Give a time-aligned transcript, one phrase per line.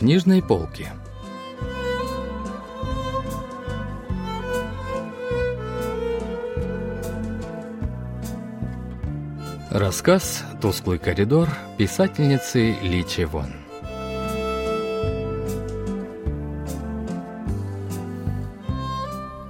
[0.00, 0.88] книжной полки.
[9.70, 13.52] Рассказ «Тусклый коридор» писательницы Ли Чевон.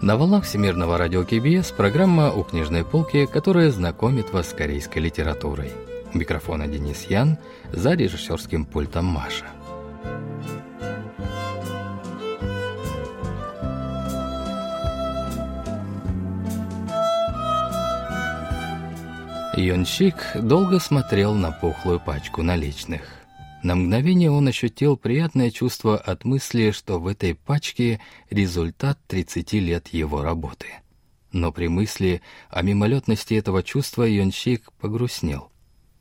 [0.03, 5.71] На волнах Всемирного радио КБС программа «У книжной полки», которая знакомит вас с корейской литературой.
[6.13, 7.39] У микрофона Денис Ян,
[7.71, 9.47] за режиссерским пультом Маша.
[19.61, 23.03] Йонщик долго смотрел на пухлую пачку наличных.
[23.63, 28.01] На мгновение он ощутил приятное чувство от мысли, что в этой пачке
[28.31, 30.69] результат 30 лет его работы.
[31.31, 35.53] Но при мысли о мимолетности этого чувства Йонщик погрустнел.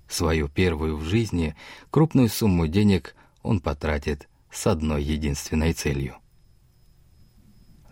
[0.07, 1.53] Свою первую в жизни
[1.91, 3.13] крупную сумму денег
[3.43, 6.15] он потратит с одной единственной целью.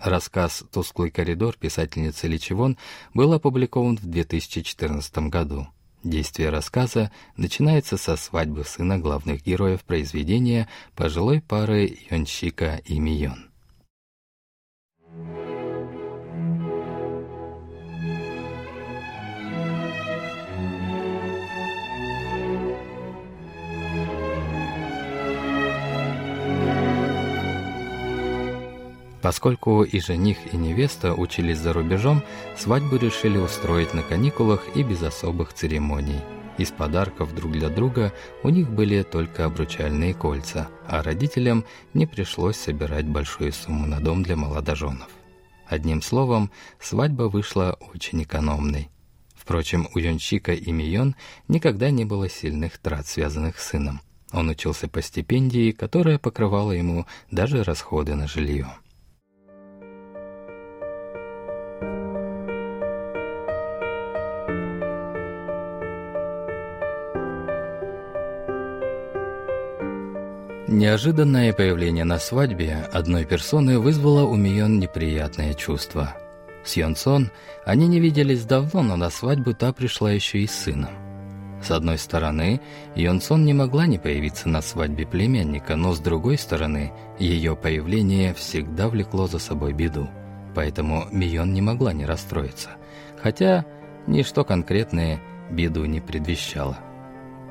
[0.01, 2.77] Рассказ «Тусклый коридор» писательницы Личевон
[3.13, 5.67] был опубликован в 2014 году.
[6.03, 13.46] Действие рассказа начинается со свадьбы сына главных героев произведения пожилой пары Йонщика и Мион.
[29.21, 32.23] Поскольку и жених, и невеста учились за рубежом,
[32.55, 36.21] свадьбу решили устроить на каникулах и без особых церемоний.
[36.57, 42.57] Из подарков друг для друга у них были только обручальные кольца, а родителям не пришлось
[42.57, 45.09] собирать большую сумму на дом для молодоженов.
[45.67, 48.89] Одним словом, свадьба вышла очень экономной.
[49.35, 51.15] Впрочем, у Йончика и Мион
[51.47, 54.01] никогда не было сильных трат, связанных с сыном.
[54.31, 58.67] Он учился по стипендии, которая покрывала ему даже расходы на жилье.
[70.67, 76.13] Неожиданное появление на свадьбе одной персоны вызвало у Мион неприятное чувство.
[76.65, 77.31] С Йонсон
[77.65, 80.89] они не виделись давно, но на свадьбу та пришла еще и с сыном.
[81.63, 82.59] С одной стороны,
[82.95, 88.89] Йонсон не могла не появиться на свадьбе племянника, но с другой стороны, ее появление всегда
[88.89, 90.09] влекло за собой беду.
[90.53, 92.71] Поэтому Мион не могла не расстроиться.
[93.23, 93.65] Хотя
[94.05, 96.77] ничто конкретное беду не предвещало.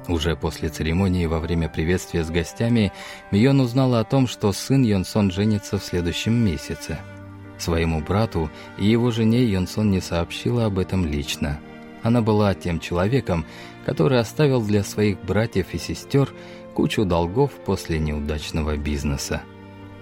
[0.08, 2.92] Уже после церемонии во время приветствия с гостями
[3.32, 6.98] Мион узнала о том, что сын Йонсон женится в следующем месяце.
[7.58, 11.58] Своему брату и его жене Йонсон не сообщила об этом лично.
[12.02, 13.44] Она была тем человеком,
[13.84, 16.32] который оставил для своих братьев и сестер
[16.74, 19.42] кучу долгов после неудачного бизнеса.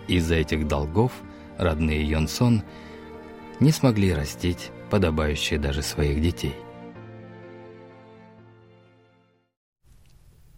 [0.06, 1.12] Из-за этих долгов
[1.56, 2.62] родные Йонсон
[3.60, 6.54] не смогли растить подобающие даже своих детей.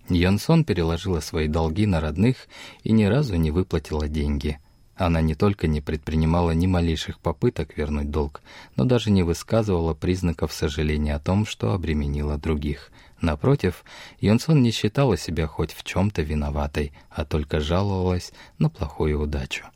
[0.09, 2.49] Янсон переложила свои долги на родных
[2.85, 4.59] и ни разу не выплатила деньги.
[4.95, 8.41] Она не только не предпринимала ни малейших попыток вернуть долг,
[8.77, 12.91] но даже не высказывала признаков сожаления о том, что обременила других.
[13.21, 13.85] Напротив,
[14.21, 19.67] Йонсон не считала себя хоть в чем-то виноватой, а только жаловалась на плохую удачу.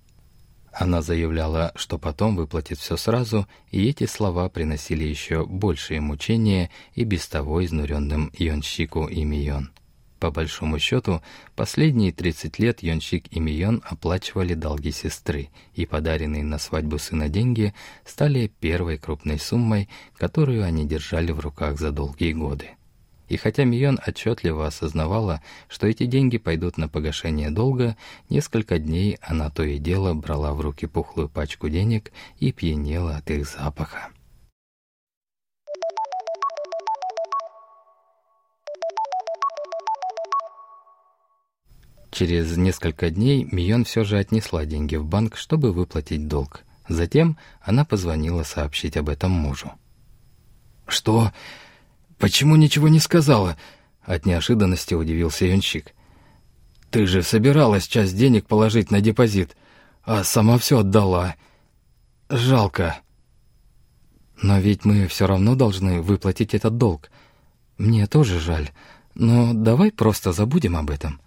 [0.72, 7.04] Она заявляла, что потом выплатит все сразу, и эти слова приносили еще большие мучения и
[7.04, 9.70] без того изнуренным Йонщику и Мион.
[10.20, 11.22] По большому счету,
[11.56, 17.72] последние 30 лет Йонщик и Мион оплачивали долги сестры, и подаренные на свадьбу сына деньги
[18.04, 19.88] стали первой крупной суммой,
[20.18, 22.68] которую они держали в руках за долгие годы.
[23.30, 27.96] И хотя Мион отчетливо осознавала, что эти деньги пойдут на погашение долга,
[28.28, 33.30] несколько дней она то и дело брала в руки пухлую пачку денег и пьянела от
[33.30, 34.10] их запаха.
[42.10, 46.64] Через несколько дней Мион все же отнесла деньги в банк, чтобы выплатить долг.
[46.88, 49.72] Затем она позвонила сообщить об этом мужу.
[50.88, 51.32] «Что?
[52.18, 53.56] Почему ничего не сказала?»
[54.02, 55.94] От неожиданности удивился Юнщик.
[56.90, 59.56] «Ты же собиралась часть денег положить на депозит,
[60.02, 61.36] а сама все отдала.
[62.28, 62.98] Жалко».
[64.42, 67.10] «Но ведь мы все равно должны выплатить этот долг.
[67.78, 68.70] Мне тоже жаль,
[69.14, 71.20] но давай просто забудем об этом».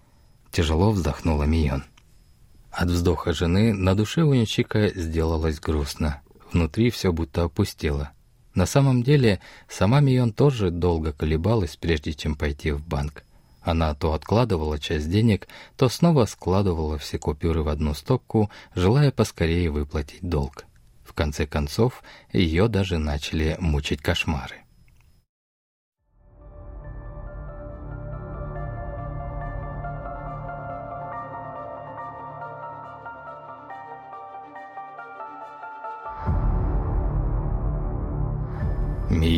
[0.53, 1.83] Тяжело вздохнула Мион.
[2.69, 6.21] От вздоха жены на душе у Янчика сделалось грустно.
[6.51, 8.11] Внутри все будто опустело.
[8.53, 13.23] На самом деле, сама Мион тоже долго колебалась, прежде чем пойти в банк.
[13.63, 19.71] Она то откладывала часть денег, то снова складывала все купюры в одну стопку, желая поскорее
[19.71, 20.65] выплатить долг.
[21.03, 24.62] В конце концов, ее даже начали мучить кошмары.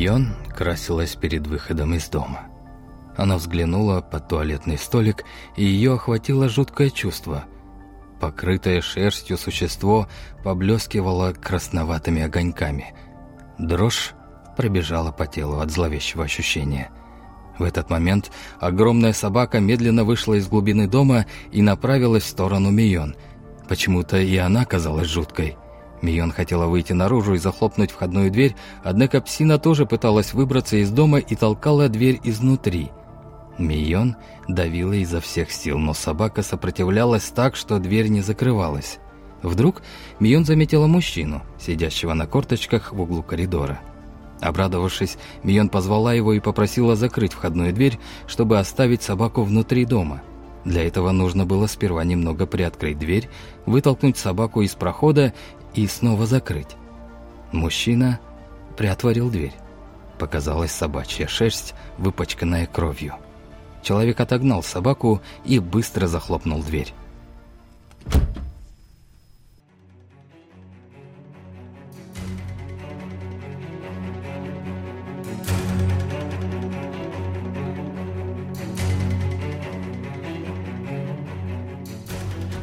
[0.05, 2.41] Мион красилась перед выходом из дома.
[3.17, 5.25] Она взглянула под туалетный столик,
[5.55, 7.45] и ее охватило жуткое чувство.
[8.21, 10.07] Покрытое шерстью существо
[10.43, 12.93] поблескивало красноватыми огоньками.
[13.57, 14.13] Дрожь
[14.55, 16.91] пробежала по телу от зловещего ощущения.
[17.57, 23.15] В этот момент огромная собака медленно вышла из глубины дома и направилась в сторону Мион.
[23.67, 25.57] Почему-то и она казалась жуткой.
[26.05, 31.19] Мион хотела выйти наружу и захлопнуть входную дверь, однако псина тоже пыталась выбраться из дома
[31.19, 32.91] и толкала дверь изнутри–
[33.57, 34.17] Мион
[34.47, 38.99] давила изо всех сил, но собака сопротивлялась так, что дверь не закрывалась.
[39.41, 39.81] Вдруг
[40.19, 43.79] Мион заметила мужчину, сидящего на корточках в углу коридора.
[44.41, 47.97] Обрадовавшись, Мион позвала его и попросила закрыть входную дверь,
[48.27, 50.21] чтобы оставить собаку внутри дома.
[50.65, 53.29] Для этого нужно было сперва немного приоткрыть дверь,
[53.67, 55.33] вытолкнуть собаку из прохода
[55.75, 56.75] и снова закрыть.
[57.51, 58.19] Мужчина
[58.75, 59.53] приотворил дверь.
[60.17, 63.15] Показалась собачья шерсть, выпачканная кровью.
[63.83, 66.93] Человек отогнал собаку и быстро захлопнул дверь.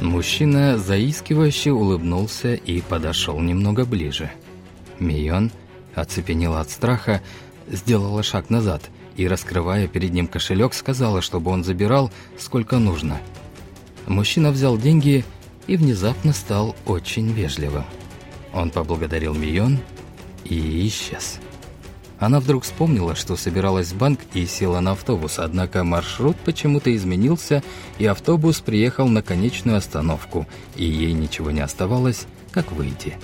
[0.03, 4.31] Мужчина заискивающе улыбнулся и подошел немного ближе.
[4.99, 5.51] Мион,
[5.95, 7.21] оцепенела от страха,
[7.67, 8.83] сделала шаг назад–
[9.15, 13.19] и, раскрывая перед ним кошелек, сказала, чтобы он забирал, сколько нужно.
[14.07, 15.23] Мужчина взял деньги
[15.67, 17.85] и внезапно стал очень вежливым.
[18.53, 19.79] Он поблагодарил Мион
[20.43, 21.39] и исчез.
[22.19, 27.63] Она вдруг вспомнила, что собиралась в банк и села на автобус, однако маршрут почему-то изменился,
[27.99, 33.17] и автобус приехал на конечную остановку, и ей ничего не оставалось, как выйти.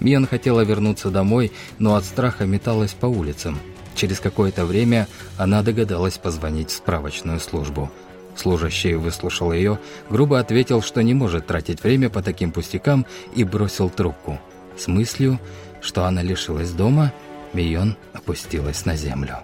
[0.00, 3.58] Мион хотела вернуться домой, но от страха металась по улицам–
[3.94, 7.90] Через какое-то время она догадалась позвонить в справочную службу.
[8.34, 13.90] Служащий выслушал ее, грубо ответил, что не может тратить время по таким пустякам и бросил
[13.90, 14.40] трубку.
[14.76, 15.38] С мыслью,
[15.82, 17.12] что она лишилась дома,
[17.52, 19.38] Мион опустилась на землю.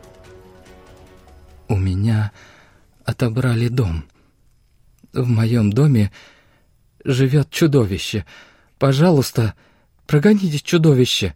[1.68, 2.32] «У меня
[3.04, 4.04] отобрали дом.
[5.12, 6.10] В моем доме
[7.04, 8.24] живет чудовище.
[8.78, 9.54] Пожалуйста,
[10.06, 11.34] прогоните чудовище!»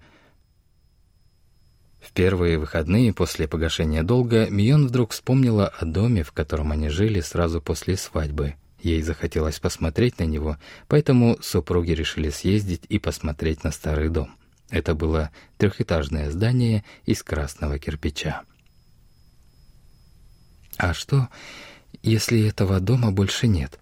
[2.01, 7.21] В первые выходные после погашения долга Мион вдруг вспомнила о доме, в котором они жили
[7.21, 8.55] сразу после свадьбы.
[8.83, 10.59] Ей захотелось посмотреть на него,
[10.89, 14.35] поэтому супруги решили съездить и посмотреть на старый дом.
[14.73, 18.43] Это было трехэтажное здание из красного кирпича.
[20.79, 21.29] А что,
[22.03, 23.79] если этого дома больше нет?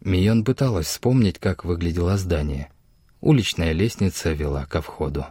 [0.00, 2.70] Мион пыталась вспомнить, как выглядело здание.
[3.20, 5.26] Уличная лестница вела ко входу.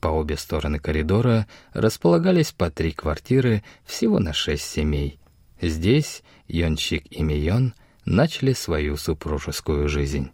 [0.00, 5.18] По обе стороны коридора располагались по три квартиры всего на шесть семей.
[5.62, 7.72] Здесь Йончик и Мион
[8.04, 10.30] начали свою супружескую жизнь.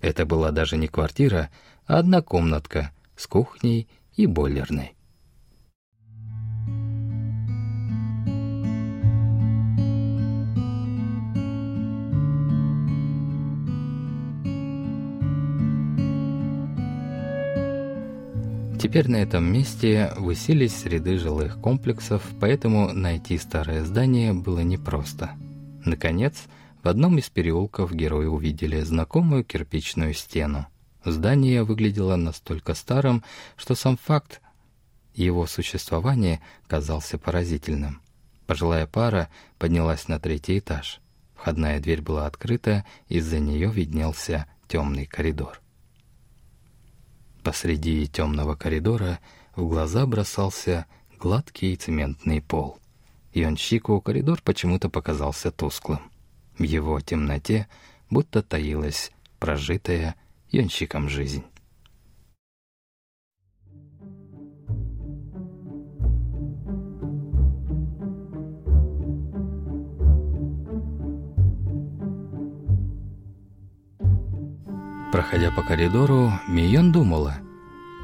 [0.00, 1.50] Это была даже не квартира,
[1.86, 3.86] а одна комнатка с кухней
[4.16, 4.94] и бойлерной.
[18.80, 25.32] Теперь на этом месте высились ряды жилых комплексов, поэтому найти старое здание было непросто.
[25.84, 26.44] Наконец,
[26.82, 30.66] в одном из переулков герои увидели знакомую кирпичную стену.
[31.04, 33.24] Здание выглядело настолько старым,
[33.56, 34.40] что сам факт
[35.14, 38.00] его существования казался поразительным.
[38.46, 39.28] Пожилая пара
[39.58, 41.00] поднялась на третий этаж.
[41.34, 45.60] Входная дверь была открыта, из-за нее виднелся темный коридор.
[47.42, 49.20] Посреди темного коридора
[49.56, 50.86] в глаза бросался
[51.18, 52.78] гладкий цементный пол.
[53.32, 56.00] Йонщику коридор почему-то показался тусклым.
[56.58, 57.68] В его темноте
[58.10, 60.14] будто таилась прожитая
[60.52, 61.44] Йонщиком жизнь.
[75.12, 77.36] Проходя по коридору, Мион думала,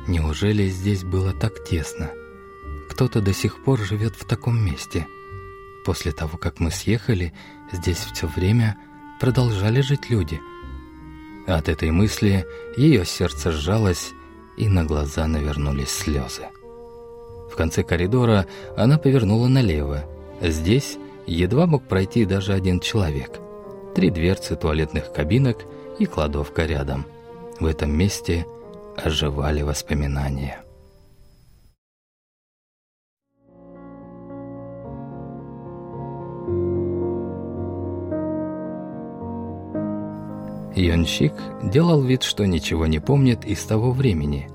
[0.06, 2.10] неужели здесь было так тесно?
[2.90, 5.06] Кто-то до сих пор живет в таком месте.
[5.84, 7.32] после того, как мы съехали,
[7.72, 8.76] здесь все время
[9.20, 10.40] продолжали жить люди.
[11.46, 12.44] От этой мысли
[12.76, 14.12] ее сердце сжалось,
[14.56, 16.48] и на глаза навернулись слезы.
[17.50, 20.04] В конце коридора она повернула налево.
[20.40, 23.38] Здесь едва мог пройти даже один человек.
[23.94, 25.58] Три дверцы туалетных кабинок
[25.98, 27.06] и кладовка рядом.
[27.60, 28.44] В этом месте
[28.96, 30.65] оживали воспоминания.
[40.76, 44.48] Йонщик делал вид, что ничего не помнит из того времени.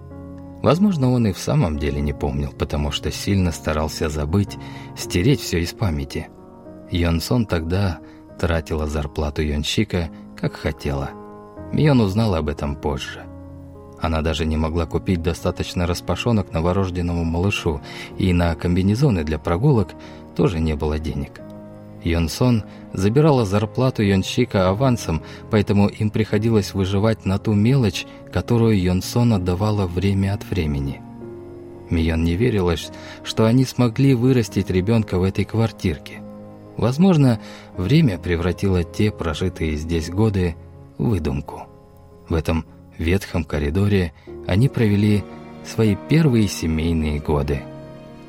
[0.61, 4.57] Возможно, он и в самом деле не помнил, потому что сильно старался забыть,
[4.95, 6.29] стереть все из памяти.
[6.91, 7.99] Йонсон тогда
[8.39, 10.09] тратила зарплату Йонщика,
[10.39, 11.09] как хотела.
[11.71, 13.23] Мион узнала об этом позже.
[13.99, 17.81] Она даже не могла купить достаточно распашонок новорожденному малышу,
[18.17, 19.89] и на комбинезоны для прогулок
[20.35, 21.40] тоже не было денег.
[22.03, 29.85] Йонсон забирала зарплату Йонщика авансом, поэтому им приходилось выживать на ту мелочь, которую Йонсон отдавала
[29.85, 31.01] время от времени.
[31.89, 32.89] Мион не верилась,
[33.23, 36.21] что они смогли вырастить ребенка в этой квартирке.
[36.77, 37.39] Возможно,
[37.77, 40.55] время превратило те прожитые здесь годы
[40.97, 41.67] в выдумку.
[42.29, 42.65] В этом
[42.97, 44.13] ветхом коридоре
[44.47, 45.23] они провели
[45.65, 47.61] свои первые семейные годы.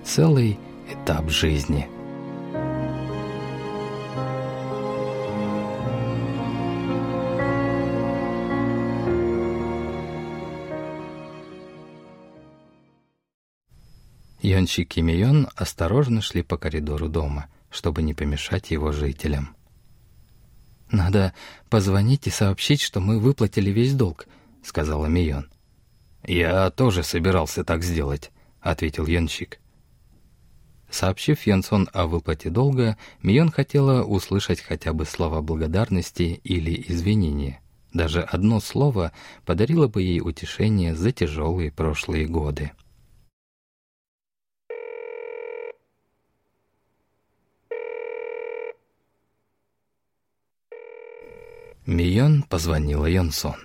[0.04, 0.58] Целый
[0.92, 1.86] этап жизни–
[14.52, 19.56] Йончик и Мион осторожно шли по коридору дома, чтобы не помешать его жителям.
[20.90, 21.32] «Надо
[21.70, 24.28] позвонить и сообщить, что мы выплатили весь долг»,—
[24.62, 25.50] сказала Мион.
[26.22, 28.30] «Я тоже собирался так сделать»,—
[28.60, 29.58] ответил Йончик.
[30.90, 37.62] Сообщив Янсон о выплате долга, Мион хотела услышать хотя бы слова благодарности или извинения.
[37.94, 39.12] Даже одно слово
[39.46, 42.72] подарило бы ей утешение за тяжелые прошлые годы.
[51.86, 53.56] Мион позвонила Йонсон.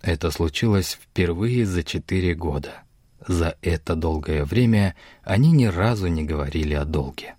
[0.00, 2.82] Это случилось впервые за четыре года.
[3.26, 7.34] За это долгое время они ни разу не говорили о долге.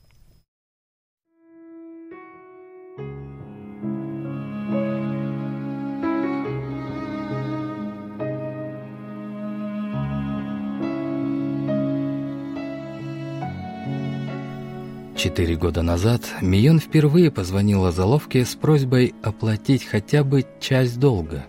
[15.23, 21.45] Четыре года назад Мион впервые позвонила Заловке с просьбой оплатить хотя бы часть долга.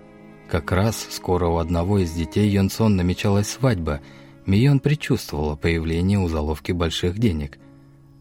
[0.49, 4.01] Как раз скоро у одного из детей Йонсон намечалась свадьба.
[4.47, 7.59] Мион предчувствовала появление у Заловки больших денег.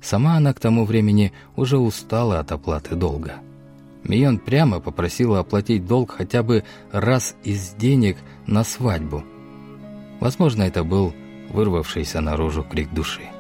[0.01, 3.35] Сама она к тому времени уже устала от оплаты долга.
[4.03, 8.17] Мион прямо попросила оплатить долг хотя бы раз из денег
[8.47, 9.23] на свадьбу.
[10.19, 11.13] Возможно, это был
[11.51, 13.32] вырвавшийся наружу крик души.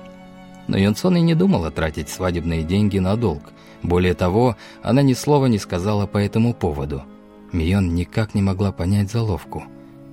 [0.67, 3.51] Но Йонсон и не думала тратить свадебные деньги на долг.
[3.81, 7.03] Более того, она ни слова не сказала по этому поводу.
[7.51, 9.63] Мион никак не могла понять заловку.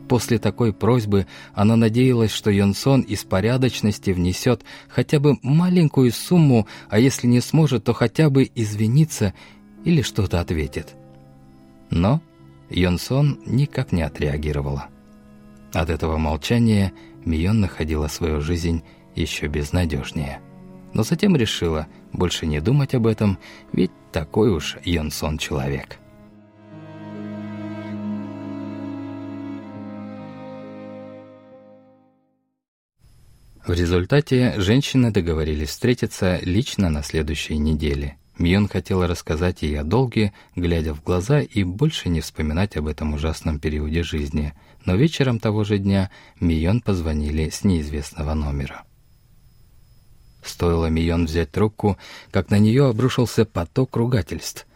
[0.08, 6.98] После такой просьбы она надеялась, что Йонсон из порядочности внесет хотя бы маленькую сумму, а
[6.98, 9.34] если не сможет, то хотя бы извиниться
[9.84, 10.96] или что-то ответит.
[11.90, 12.20] Но
[12.70, 14.86] Йонсон никак не отреагировала.
[15.72, 16.92] От этого молчания
[17.24, 18.82] Мион находила свою жизнь
[19.14, 20.40] еще безнадежнее.
[20.92, 23.38] Но затем решила больше не думать об этом,
[23.72, 25.98] ведь такой уж Йонсон человек.
[33.66, 38.16] В результате женщины договорились встретиться лично на следующей неделе.
[38.36, 43.12] Мьон хотела рассказать ей о долге, глядя в глаза и больше не вспоминать об этом
[43.12, 44.54] ужасном периоде жизни.
[44.86, 48.82] Но вечером того же дня Мион позвонили с неизвестного номера.
[50.42, 51.98] Стоило Мион взять трубку,
[52.30, 54.66] как на нее обрушился поток ругательств.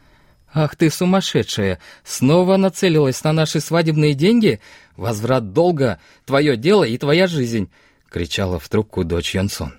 [0.52, 1.80] «Ах ты сумасшедшая!
[2.04, 4.61] Снова нацелилась на наши свадебные деньги?
[4.97, 7.71] Возврат долга— твое дело и твоя жизнь!»—
[8.11, 9.75] кричала в трубку дочь Янсон.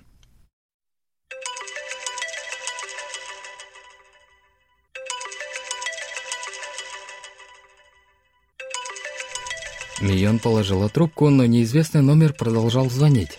[10.00, 13.38] Мион положила трубку, но неизвестный номер продолжал звонить.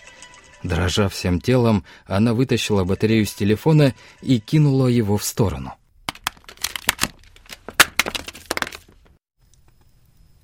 [0.62, 5.74] Дрожа всем телом, она вытащила батарею с телефона и кинула его в сторону.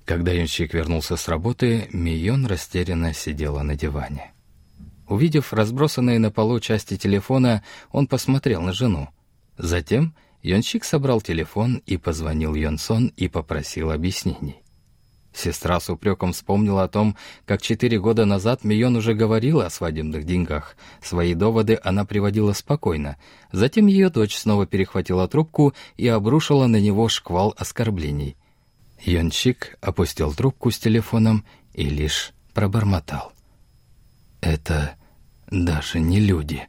[0.05, 4.31] Когда Юнщик вернулся с работы, Мион растерянно сидела на диване.
[5.07, 9.09] Увидев разбросанные на полу части телефона, он посмотрел на жену.
[9.57, 14.64] Затем Йонщик собрал телефон и позвонил Йонсон и попросил объяснений.
[15.35, 20.23] Сестра с упреком вспомнила о том, как четыре года назад Мион уже говорила о свадебных
[20.23, 20.77] деньгах.
[21.03, 23.17] Свои доводы она приводила спокойно.
[23.51, 28.37] Затем ее дочь снова перехватила трубку и обрушила на него шквал оскорблений.
[29.01, 33.33] Йончик опустил трубку с телефоном и лишь пробормотал.
[34.39, 34.95] «Это
[35.51, 36.65] даже не люди».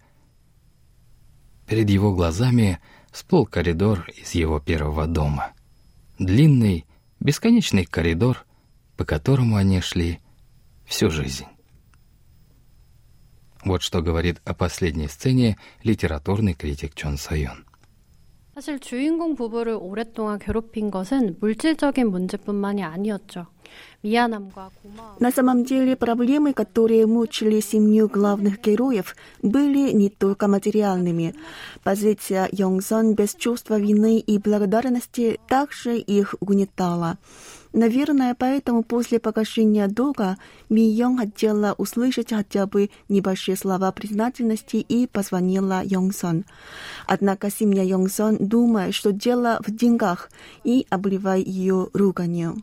[1.68, 2.80] Перед его глазами
[3.12, 5.52] всплыл коридор из его первого дома.
[6.18, 6.85] Длинный,
[7.20, 8.44] бесконечный коридор—
[8.98, 10.20] по которому они шли
[10.86, 11.46] всю жизнь.
[13.63, 17.65] Вот что говорит о последней сцене литературный критик Чон Сайон.
[18.53, 23.48] 사실 주인공 부부를 오랫동안 괴롭힌 것은 물질적인 문제뿐만이 아니었죠.
[25.20, 31.34] На самом деле проблемы, которые мучили семью главных героев, были не только материальными.
[31.84, 37.20] Позиция Йонгсон без чувства вины и благодарности также их угнетала.
[37.76, 40.38] Наверное, поэтому после погашения долга
[40.71, 46.47] Ми Йонг хотела услышать хотя бы небольшие слова признательности и позвонила Йонгсон.
[47.06, 50.30] Однако семья Йонгсон думает, что дело в деньгах
[50.64, 52.62] и обливает ее руганью.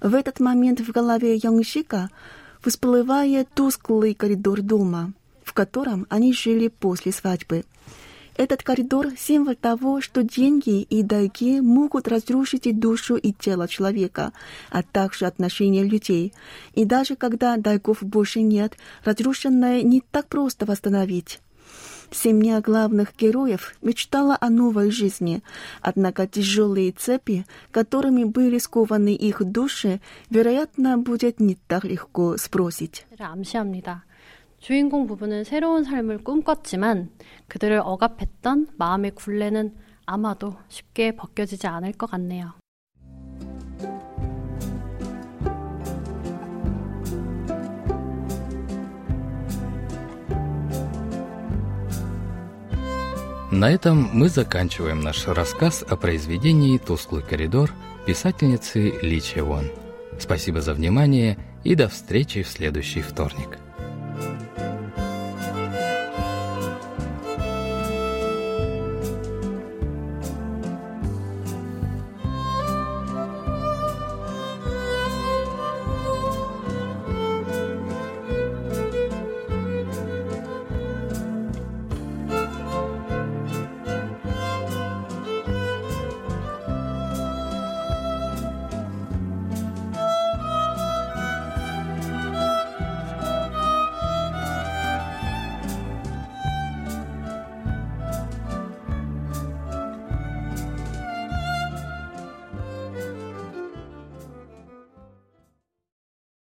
[0.00, 2.10] В этот момент в голове Янгшика
[2.60, 5.12] всплывает тусклый коридор дома,
[5.44, 7.64] в котором они жили после свадьбы.
[8.39, 14.33] Этот коридор – символ того, что деньги и долги могут разрушить и душу, и тело человека,
[14.69, 16.33] а также отношения людей.
[16.73, 21.39] И даже когда долгов больше нет, разрушенное не так просто восстановить.
[22.11, 25.41] Семья главных героев мечтала о новой жизни,
[25.81, 33.05] однако тяжелые цепи, которыми были скованы их души, вероятно, будет не так легко сбросить.
[33.17, 34.03] 암시합니다.
[34.59, 37.09] 주인공 부부는 새로운 삶을 꿈꿨지만
[37.47, 42.53] 그들을 억압했던 마음의 굴레는 아마도 쉽게 벗겨지지 않을 것 같네요.
[53.51, 57.71] На этом мы заканчиваем наш рассказ о произведении «Тусклый коридор»
[58.05, 59.71] писательницы Ли Чевон.
[60.19, 63.57] Спасибо за внимание и до встречи в следующий вторник.